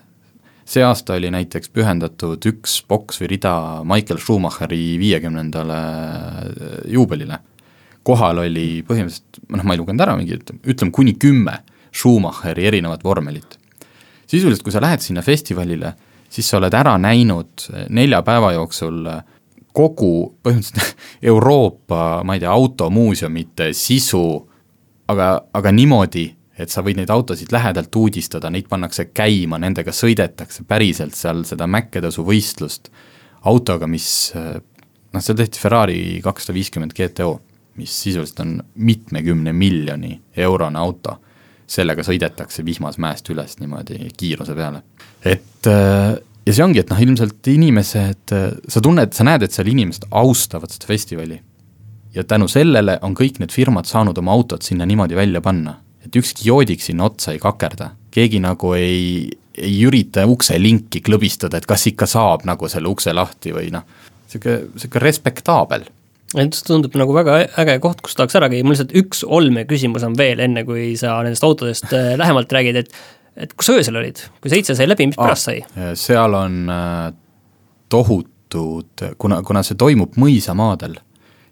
[0.70, 3.54] see aasta oli näiteks pühendatud üks boks või rida
[3.88, 7.40] Michael Schumacheri viiekümnendale äh, juubelile.
[8.04, 11.60] kohal oli põhimõtteliselt, noh ma ei lugenud ära, mingi ütleme kuni kümme
[11.94, 13.60] Schumacheri erinevat vormelit.
[14.26, 15.94] sisuliselt, kui sa lähed sinna festivalile,
[16.30, 19.06] siis sa oled ära näinud äh, nelja päeva jooksul
[19.74, 20.98] kogu põhimõtteliselt
[21.32, 24.50] Euroopa, ma ei tea, automuuseumite sisu
[25.10, 26.26] aga, aga niimoodi,
[26.60, 31.70] et sa võid neid autosid lähedalt uudistada, neid pannakse käima, nendega sõidetakse päriselt seal seda
[31.72, 32.92] mäkketõusuvõistlust
[33.50, 37.38] autoga, mis noh, seal tehti Ferrari kakssada viiskümmend GTO,
[37.80, 41.20] mis sisuliselt on mitmekümne miljoni eurone auto.
[41.70, 44.82] sellega sõidetakse vihmas mäest üles niimoodi kiiruse peale.
[45.24, 48.34] et ja see ongi, et noh, ilmselt inimesed,
[48.68, 51.40] sa tunned, sa näed, et seal inimesed austavad seda festivali
[52.16, 56.16] ja tänu sellele on kõik need firmad saanud oma autot sinna niimoodi välja panna, et
[56.16, 61.88] ükski joodik sinna otsa ei kakerda, keegi nagu ei, ei ürita ukselinki klõbistada, et kas
[61.92, 63.86] ikka saab nagu selle ukse lahti või noh,
[64.26, 65.88] niisugune, niisugune respektaabel.
[66.38, 70.04] Et see tundub nagu väga äge koht, kus tahaks ära käia, mul lihtsalt üks olmeküsimus
[70.06, 72.94] on veel, enne kui sa nendest autodest äh, lähemalt räägid, et
[73.40, 75.62] et kus sa öösel olid, kui seitse sai läbi, mis pärast sai?
[75.98, 77.12] seal on äh,
[77.90, 80.98] tohutud, kuna, kuna see toimub mõisamaadel,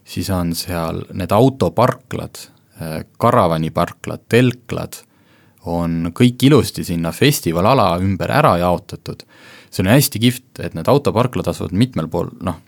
[0.07, 2.39] siis on seal need autoparklad,
[2.81, 5.01] äh, karavaniparklad, telklad,
[5.67, 9.25] on kõik ilusti sinna festivalala ümber ära jaotatud.
[9.69, 12.61] see on hästi kihvt, et need autoparklad asuvad mitmel pool, noh,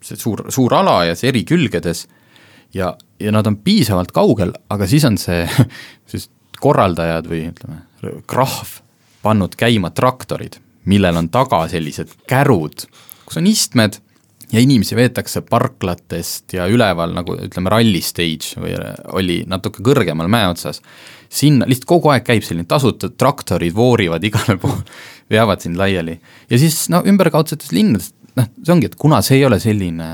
[0.00, 2.04] see suur, suur ala ja see eri külgedes
[2.74, 5.42] ja, ja nad on piisavalt kaugel, aga siis on see,
[6.10, 6.28] siis
[6.62, 7.82] korraldajad või ütleme,
[8.30, 8.78] krahv
[9.24, 12.86] pannud käima traktorid, millel on taga sellised kärud,
[13.26, 13.98] kus on istmed
[14.54, 18.74] ja inimesi veetakse parklatest ja üleval nagu ütleme, ralli stage või
[19.18, 20.80] oli natuke kõrgemal mäe otsas,
[21.32, 24.84] sinna lihtsalt kogu aeg käib selline tasuta, traktorid voorivad igale poole,
[25.30, 26.18] veavad sind laiali.
[26.50, 30.08] ja siis no ümberkaudsetes linnades, noh, see ongi, et kuna see ei ole selline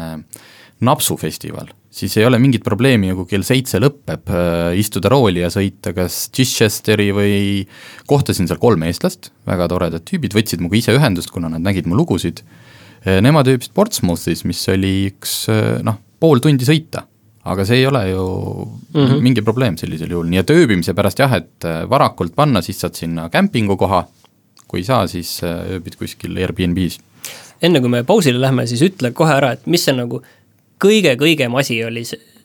[0.81, 5.92] napsufestival, siis ei ole mingit probleemi, kui kell seitse lõpeb, äh, istuda rooli ja sõita
[5.96, 7.35] kas Chichesteri või
[8.09, 11.98] kohtasin seal kolme eestlast, väga toredad tüübid, võtsid minuga ise ühendust, kuna nad nägid mu
[11.98, 12.40] lugusid,
[13.04, 17.06] nemad ööbisid Portsmouthis, mis oli üks äh, noh, pool tundi sõita
[17.50, 18.24] aga see ei ole ju
[18.92, 19.20] mm -hmm.
[19.20, 23.28] mingi probleem sellisel juhul, nii et ööbimise pärast jah, et varakult panna, siis saad sinna
[23.28, 24.04] kämpingukoha,
[24.68, 27.00] kui ei saa, siis ööbid kuskil Airbnb-s.
[27.62, 30.22] enne kui me pausile lähme, siis ütle kohe ära, et mis see nagu
[30.84, 32.02] kõige-kõigem asi oli,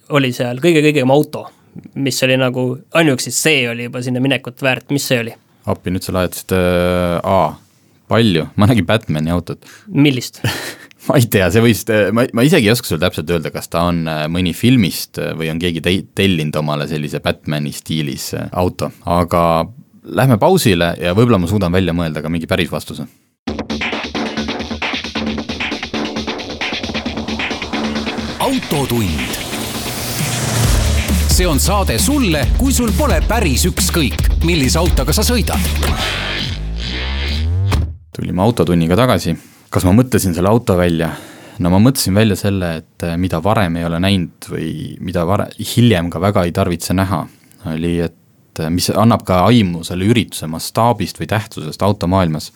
[0.09, 1.45] oli seal, kõige-kõigem auto,
[1.95, 5.35] mis oli nagu, ainuüksi see oli juba sinna minekut väärt, mis see oli?
[5.65, 7.55] appi, nüüd sa lajatasid äh,, aa,
[8.11, 9.65] palju, ma nägin Batman'i autot.
[9.87, 10.41] millist
[11.07, 11.83] ma ei tea, see võis,
[12.15, 15.33] ma, ma isegi ei oska sulle täpselt öelda, kas ta on äh, mõni filmist äh,
[15.37, 19.43] või on keegi te-, tellinud omale sellise Batman'i stiilis äh, auto, aga
[20.05, 23.07] lähme pausile ja võib-olla ma suudan välja mõelda ka mingi päris vastuse
[28.45, 29.43] autotund.
[31.35, 36.34] see on saade sulle, kui sul pole päris ükskõik, millise autoga sa sõidad.
[38.15, 39.35] Tulime Autotunniga tagasi,
[39.69, 41.11] kas ma mõtlesin selle auto välja?
[41.59, 45.51] no ma mõtlesin välja selle, et eh, mida varem ei ole näinud või mida vare-,
[45.75, 47.21] hiljem ka väga ei tarvitse näha,
[47.71, 52.51] oli, et eh, mis annab ka aimu selle ürituse mastaabist või tähtsusest automaailmas.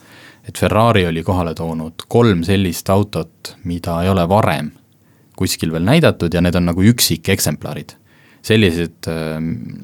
[0.48, 4.72] et Ferrari oli kohale toonud kolm sellist autot, mida ei ole varem
[5.40, 7.96] kuskil veel näidatud ja need on nagu üksikeksemplarid.
[8.42, 9.84] sellised, ähm,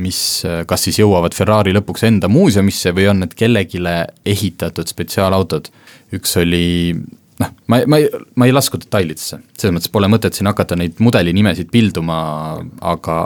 [0.00, 0.18] mis
[0.66, 3.82] kas siis jõuavad Ferrari lõpuks enda muuseumisse või on need kellelegi
[4.24, 5.68] ehitatud spetsiaalautod.
[6.16, 6.94] üks oli
[7.40, 11.00] noh, ma, ma ei, ma ei lasku detailidesse, selles mõttes pole mõtet siin hakata neid
[11.04, 12.18] mudelinimesid pilduma,
[12.80, 13.18] aga,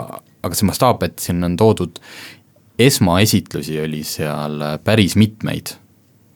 [0.43, 1.99] aga see mastaap, et siin on toodud
[2.79, 5.75] esmaesitlusi oli seal päris mitmeid.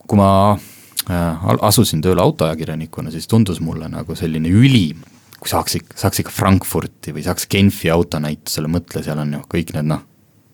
[0.04, 5.00] kui ma äh, asusin tööle autoajakirjanikuna, siis tundus mulle nagu selline ülim
[5.44, 9.74] kui saaks ikka, saaks ikka Frankfurti või saaks Genfi autonäitusele, mõtle, seal on ju kõik
[9.76, 10.04] need noh,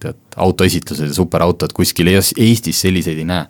[0.00, 3.46] tead, autoesitlused ja superautod kuskil Eestis selliseid ei näe.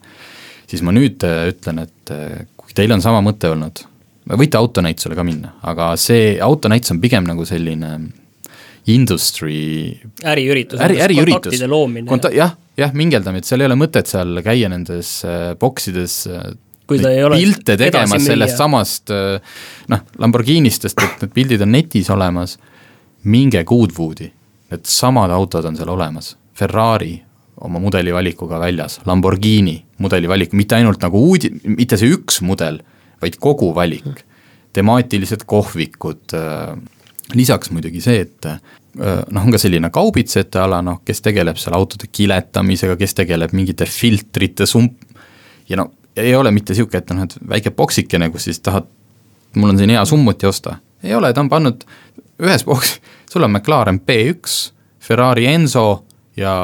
[0.71, 3.83] siis ma nüüd äh, ütlen, et äh, kui teil on sama mõte olnud,
[4.31, 7.91] võite autonäitusele ka minna, aga see autonäitus on pigem nagu selline
[8.91, 11.59] industry äriüritus, äri, äriüritus,
[12.09, 16.23] konta-, jah, jah, mingeldamine, et seal ei ole mõtet seal käia nendes äh, boksides
[16.91, 22.11] kui ta ei ole pilte tegemas sellest samast noh, Lamborghinistest, et need pildid on netis
[22.11, 22.57] olemas,
[23.31, 24.31] minge Goodwoodi,
[24.73, 27.15] need samad autod on seal olemas, Ferrari
[27.61, 32.81] oma mudelivalikuga väljas, Lamborghini mudelivalik, mitte ainult nagu uudi-, mitte see üks mudel,
[33.21, 34.25] vaid kogu valik,
[34.77, 36.37] temaatilised kohvikud,
[37.37, 38.49] lisaks muidugi see, et
[38.97, 43.87] noh, on ka selline kaubitsejate ala, noh, kes tegeleb seal autode kiletamisega, kes tegeleb mingite
[43.87, 45.05] filtrite sump-
[45.69, 48.89] ja no ei ole mitte niisugune, et noh, et väike boksikene, kus siis tahad,
[49.57, 50.79] mul on siin hea summuti osta.
[51.03, 51.85] ei ole, ta on pannud
[52.41, 52.99] ühes boks,
[53.31, 56.05] sul on McLaren P1, Ferrari Enzo
[56.41, 56.55] ja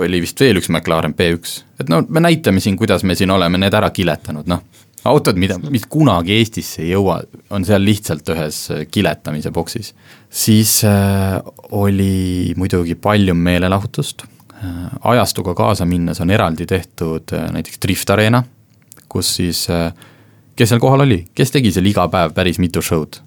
[0.00, 1.56] oli vist veel üks McLaren P1.
[1.80, 4.66] et no me näitame siin, kuidas me siin oleme need ära kiletanud, noh.
[5.10, 9.94] autod, mida, mis kunagi Eestisse ei jõua, on seal lihtsalt ühes kiletamise boksis.
[10.28, 11.38] siis äh,
[11.70, 14.26] oli muidugi palju meelelahutust
[14.64, 18.42] Äh, ajastuga kaasa minnes on eraldi tehtud äh, näiteks Drift Arena,
[19.08, 19.94] kus siis, äh,
[20.56, 23.22] kes seal kohal oli, kes tegi seal iga päev päris mitu show'd?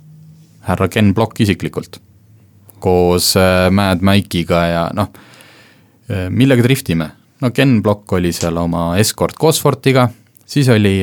[0.68, 1.98] härra Ken Block isiklikult,
[2.80, 3.34] koos
[3.72, 5.10] Mad Mike'iga ja noh,
[6.30, 7.12] millega driftime?
[7.44, 10.08] no Ken Block oli seal oma Escort Cosworthiga,
[10.46, 11.02] siis oli,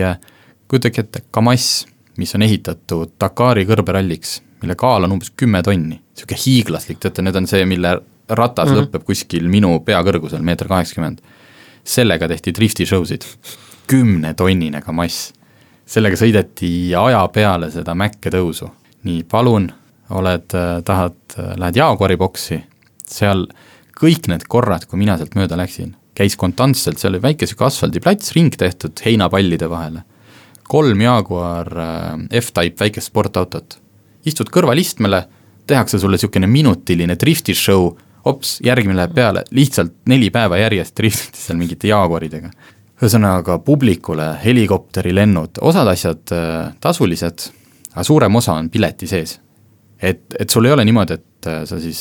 [0.69, 1.85] kujutage ette, Kamass,
[2.21, 7.37] mis on ehitatud Dakari kõrberalliks, mille kaal on umbes kümme tonni, niisugune hiiglaslik, teate, need
[7.37, 7.99] on see, mille
[8.31, 8.87] ratas mm -hmm.
[8.87, 11.21] lõpeb kuskil minu pea kõrgusel, meeter kaheksakümmend.
[11.85, 13.25] sellega tehti drifti show sid.
[13.87, 15.33] kümnetonnine kamass.
[15.87, 18.71] sellega sõideti aja peale seda mäkke tõusu.
[19.03, 19.73] nii, palun,
[20.11, 20.47] oled,
[20.85, 21.17] tahad,
[21.57, 22.65] lähed Jaguari boksi,
[23.07, 23.47] seal
[24.01, 28.33] kõik need korrad, kui mina sealt mööda läksin, käis konstantselt, seal oli väike sihuke asfaldiplats,
[28.37, 30.05] ring tehtud heinapallide vahele.
[30.71, 33.79] kolm Jaguar äh, F-Type väikest sportautot.
[34.25, 35.25] istud kõrvalistmele,
[35.67, 41.47] tehakse sulle niisugune minutiline drifti show, hops, järgmine läheb peale, lihtsalt neli päeva järjest driftides
[41.47, 42.51] seal mingite Jaguaridega.
[43.01, 47.51] ühesõnaga publikule helikopterilennud, osad asjad äh, tasulised,
[47.93, 49.41] aga suurem osa on pileti sees.
[50.03, 52.01] et, et sul ei ole niimoodi, et äh, sa siis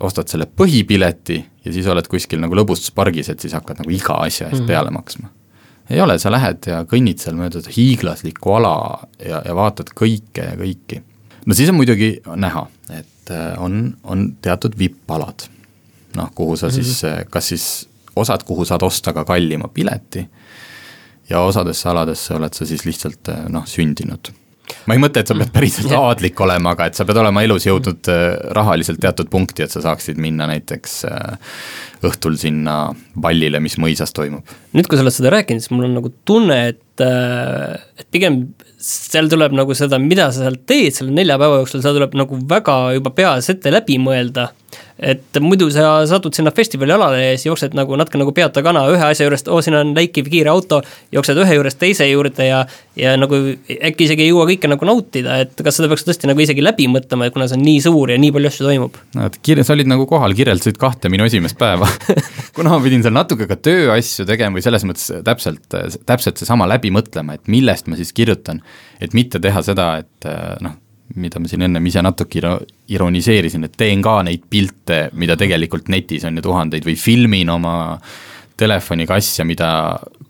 [0.00, 4.48] ostad selle põhipileti ja siis oled kuskil nagu lõbustuspargis, et siis hakkad nagu iga asja
[4.48, 4.66] eest mm -hmm.
[4.66, 5.28] peale maksma.
[5.90, 10.44] ei ole, sa lähed ja kõnnid seal mööda seda hiiglaslikku ala ja, ja vaatad kõike
[10.50, 11.02] ja kõiki.
[11.46, 15.48] no siis on muidugi näha, et äh, on, on teatud vipp-alad,
[16.16, 16.82] noh, kuhu sa mm -hmm.
[16.82, 20.28] siis, äh, kas siis osad, kuhu saad osta ka kallima pileti
[21.30, 24.43] ja osadesse aladesse oled sa siis lihtsalt noh, sündinud
[24.88, 26.02] ma ei mõtle, et sa pead päriselt yeah.
[26.08, 28.24] aadlik olema, aga et sa pead olema elus jõudnud äh,
[28.56, 31.54] rahaliselt teatud punkti, et sa saaksid minna näiteks äh,
[32.04, 32.78] õhtul sinna
[33.20, 34.48] pallile, mis mõisas toimub.
[34.76, 38.42] nüüd, kui sa oled seda rääkinud, siis mul on nagu tunne, et, äh, et pigem
[38.84, 42.40] seal tuleb nagu seda, mida sa seal teed selle nelja päeva jooksul, seda tuleb nagu
[42.50, 44.50] väga juba peas ette läbi mõelda
[44.98, 48.84] et muidu sa satud sinna festivali alale ja siis jooksed nagu natuke nagu peata kana
[48.92, 50.80] ühe asja juurest, oo, siin on läikiv kiire auto,
[51.14, 52.60] jooksed ühe juurest teise juurde ja
[52.96, 53.34] ja nagu
[53.74, 56.86] äkki isegi ei jõua kõike nagu nautida, et kas seda peaks tõesti nagu isegi läbi
[56.92, 59.00] mõtlema, et kuna see on nii suur ja nii palju asju toimub?
[59.18, 61.90] no et kirja, sa olid nagu kohal, kirjeldasid kahte minu esimest päeva
[62.56, 65.66] kuna ma pidin seal natuke ka tööasju tegema või selles mõttes täpselt,
[66.06, 68.62] täpselt seesama läbi mõtlema, et millest ma siis kirjutan,
[69.02, 70.30] et mitte teha seda, et
[70.62, 70.78] noh,
[71.20, 72.40] mida ma siin ennem ise natuke
[72.90, 77.74] ironiseerisin, et teen ka neid pilte, mida tegelikult netis on ju tuhandeid või filmin oma
[78.58, 79.68] telefoniga asja, mida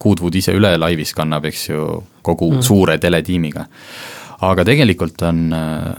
[0.00, 1.84] Goodwood ise üle laivis kannab, eks ju,
[2.24, 2.64] kogu mm.
[2.64, 3.66] suure teletiimiga.
[4.44, 5.94] aga tegelikult on äh,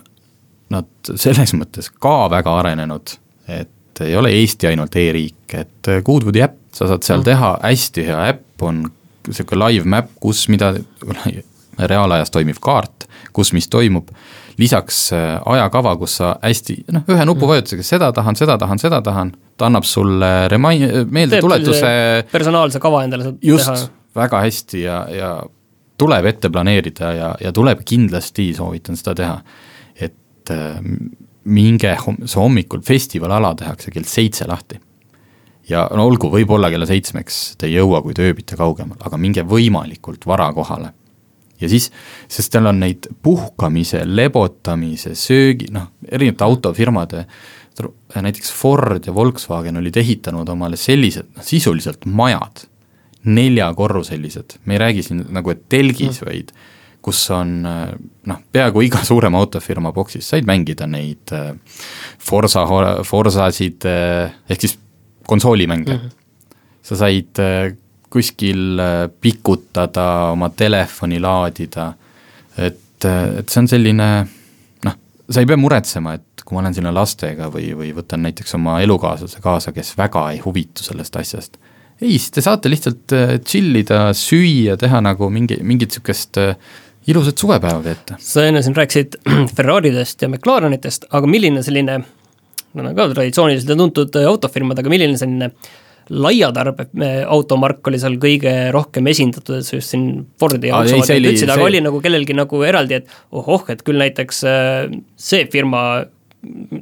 [0.73, 3.15] nad selles mõttes ka väga arenenud,
[3.47, 7.27] et ei ole Eesti ainult e-riik, et Goodwoodi äpp, sa saad seal mm.
[7.29, 8.85] teha hästi hea äpp, on
[9.25, 10.73] niisugune live map, kus mida,
[11.77, 14.11] reaalajas toimiv kaart, kus mis toimub
[14.57, 17.89] lisaks äh, ajakava, kus sa hästi noh, ühe nupuvajutusega mm.
[17.89, 21.91] seda tahan, seda tahan, seda tahan, ta annab sulle remi-, meeldetuletuse
[22.31, 23.91] personaalse kava endale saad just, teha.
[24.21, 25.33] väga hästi ja, ja
[25.99, 29.37] tuleb ette planeerida ja, ja tuleb kindlasti, soovitan seda teha.
[30.07, 30.81] et äh,
[31.45, 34.79] minge hom-, see hommikul festivalala tehakse kell seitse lahti.
[35.69, 39.43] ja no olgu, võib-olla kella seitsmeks te ei jõua, kui te ööbite kaugemal, aga minge
[39.43, 40.93] võimalikult vara kohale
[41.61, 41.89] ja siis,
[42.31, 47.25] sest tal on neid puhkamise, lebotamise, söögi, noh, erinevate autofirmade,
[48.15, 52.65] näiteks Ford ja Volkswagen olid ehitanud omale sellised, noh sisuliselt majad,
[53.25, 56.55] neljakorruselised, me ei räägi siin nagu, et telgis mm., vaid
[57.05, 61.51] kus on noh, peaaegu iga suurema autofirma boksis said mängida neid äh,
[62.17, 62.63] Forsa,
[63.05, 64.77] Forsasid äh, ehk siis
[65.29, 65.99] konsoolimänge mm.
[65.99, 66.55] -hmm.
[66.81, 67.75] sa said äh,
[68.15, 71.89] kuskil äh, pikutada, oma telefoni laadida,
[72.57, 74.07] et, äh, et see on selline
[74.85, 74.97] noh,
[75.27, 78.79] sa ei pea muretsema, et kui ma lähen sinna lastega või, või võtan näiteks oma
[78.85, 81.59] elukaaslase kaasa, kes väga ei huvitu sellest asjast,
[81.99, 86.39] ei, siis te saate lihtsalt äh, chill ida, süüa, teha nagu mingi, mingit niisugust
[87.05, 88.19] ilusat suvepäeva veeta.
[88.19, 89.19] sa enne siin rääkisid
[89.55, 92.03] Ferraridest ja McLarenitest, aga milline selline,
[92.75, 95.51] nad on ka traditsiooniliselt ja tuntud autofirmad, aga milline selline
[96.09, 96.87] laiatarbe
[97.31, 101.81] automark oli seal kõige rohkem esindatud, et just siin Fordi ja Volkswagen ütlesid, aga oli
[101.83, 105.85] nagu kellelgi nagu eraldi, et ohoh, et küll näiteks äh, see firma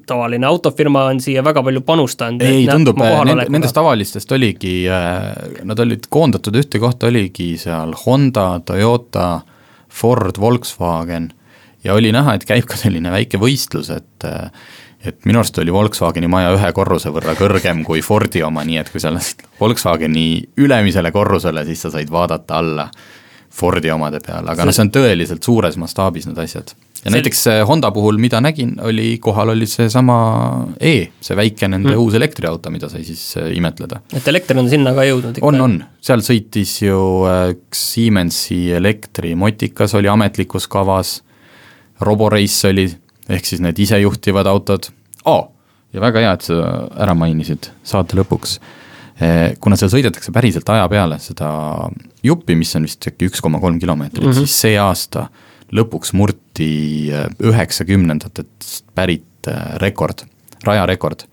[0.08, 2.44] tavaline autofirma on siia väga palju panustanud.
[2.44, 5.32] ei, tundub, nend, nendest tavalistest oligi, äh,
[5.64, 9.30] nad olid koondatud ühte kohta, oligi seal Honda, Toyota,
[9.94, 11.32] Ford, Volkswagen
[11.84, 14.50] ja oli näha, et käib ka selline väike võistlus, et äh,
[15.04, 18.92] et minu arust oli Volkswageni maja ühe korruse võrra kõrgem kui Fordi oma, nii et
[18.94, 20.28] kui sa läksid Volkswageni
[20.64, 22.88] ülemisele korrusele, siis sa said vaadata alla
[23.54, 26.72] Fordi omade peale, aga noh, see on tõeliselt suures mastaabis need asjad.
[27.04, 30.16] ja see näiteks Honda puhul, mida nägin, oli, kohal oli seesama
[30.80, 32.00] E, see väike nende mm.
[32.02, 34.02] uus elektriauto, mida sai siis äh, imetleda.
[34.16, 35.52] et elekter on sinna ka jõudnud ikka?
[35.52, 36.98] on, on, seal sõitis ju
[37.30, 41.20] äh, üks Siemensi elektrimotikas oli ametlikus kavas,
[42.02, 42.88] Roborace oli
[43.32, 44.90] ehk siis need isejuhtivad autod.
[45.30, 45.48] Oh,,
[45.94, 46.60] ja väga hea, et sa
[47.06, 48.58] ära mainisid saate lõpuks,
[49.22, 51.50] eh, kuna seal sõidetakse päriselt aja peale seda
[52.26, 54.48] juppi, mis on vist äkki üks koma kolm kilomeetrit mm, -hmm.
[54.48, 55.28] siis see aasta
[55.74, 60.26] lõpuks murti eh, üheksakümnendatest pärit eh, rekord,
[60.66, 61.28] rajarekord,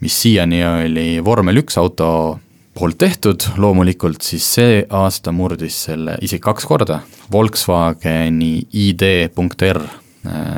[0.00, 2.38] mis siiani oli vormel üks auto
[2.72, 10.01] poolt tehtud loomulikult, siis see aasta murdis selle isegi kaks korda, Volkswageni ID.R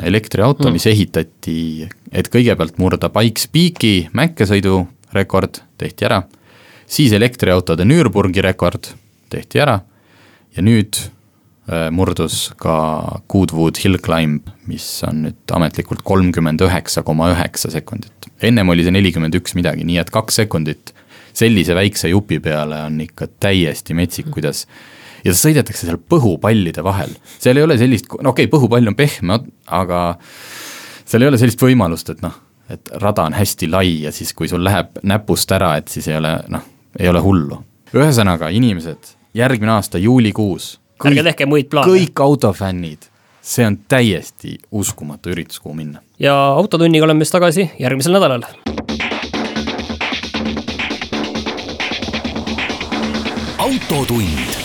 [0.05, 1.57] elektriauto mm., mis ehitati,
[2.11, 4.83] et kõigepealt murda Pikes Peaki mäkkesõidu
[5.15, 6.21] rekord, tehti ära,
[6.85, 8.91] siis elektriautode Nürburgi rekord,
[9.31, 9.79] tehti ära
[10.55, 12.75] ja nüüd äh, murdus ka
[13.31, 18.13] Goodwood Hill Climb, mis on nüüd ametlikult kolmkümmend üheksa koma üheksa sekundit.
[18.41, 20.93] ennem oli see nelikümmend üks midagi, nii et kaks sekundit
[21.35, 24.65] sellise väikse jupi peale on ikka täiesti metsik, kuidas
[25.25, 29.39] ja sõidetakse seal põhupallide vahel, seal ei ole sellist, no okei okay,, põhupall on pehme,
[29.67, 30.05] aga
[31.05, 32.37] seal ei ole sellist võimalust, et noh,
[32.69, 36.17] et rada on hästi lai ja siis, kui sul läheb näpust ära, et siis ei
[36.21, 36.65] ole noh,
[36.99, 37.61] ei ole hullu.
[37.95, 41.91] ühesõnaga, inimesed, järgmine aasta juulikuus ärge tehke muid plaane.
[41.91, 43.09] kõik autofännid,
[43.41, 45.99] see on täiesti uskumatu üritus, kuhu minna.
[46.19, 48.45] ja Autotunniga oleme siis tagasi järgmisel nädalal.
[53.65, 54.64] autotund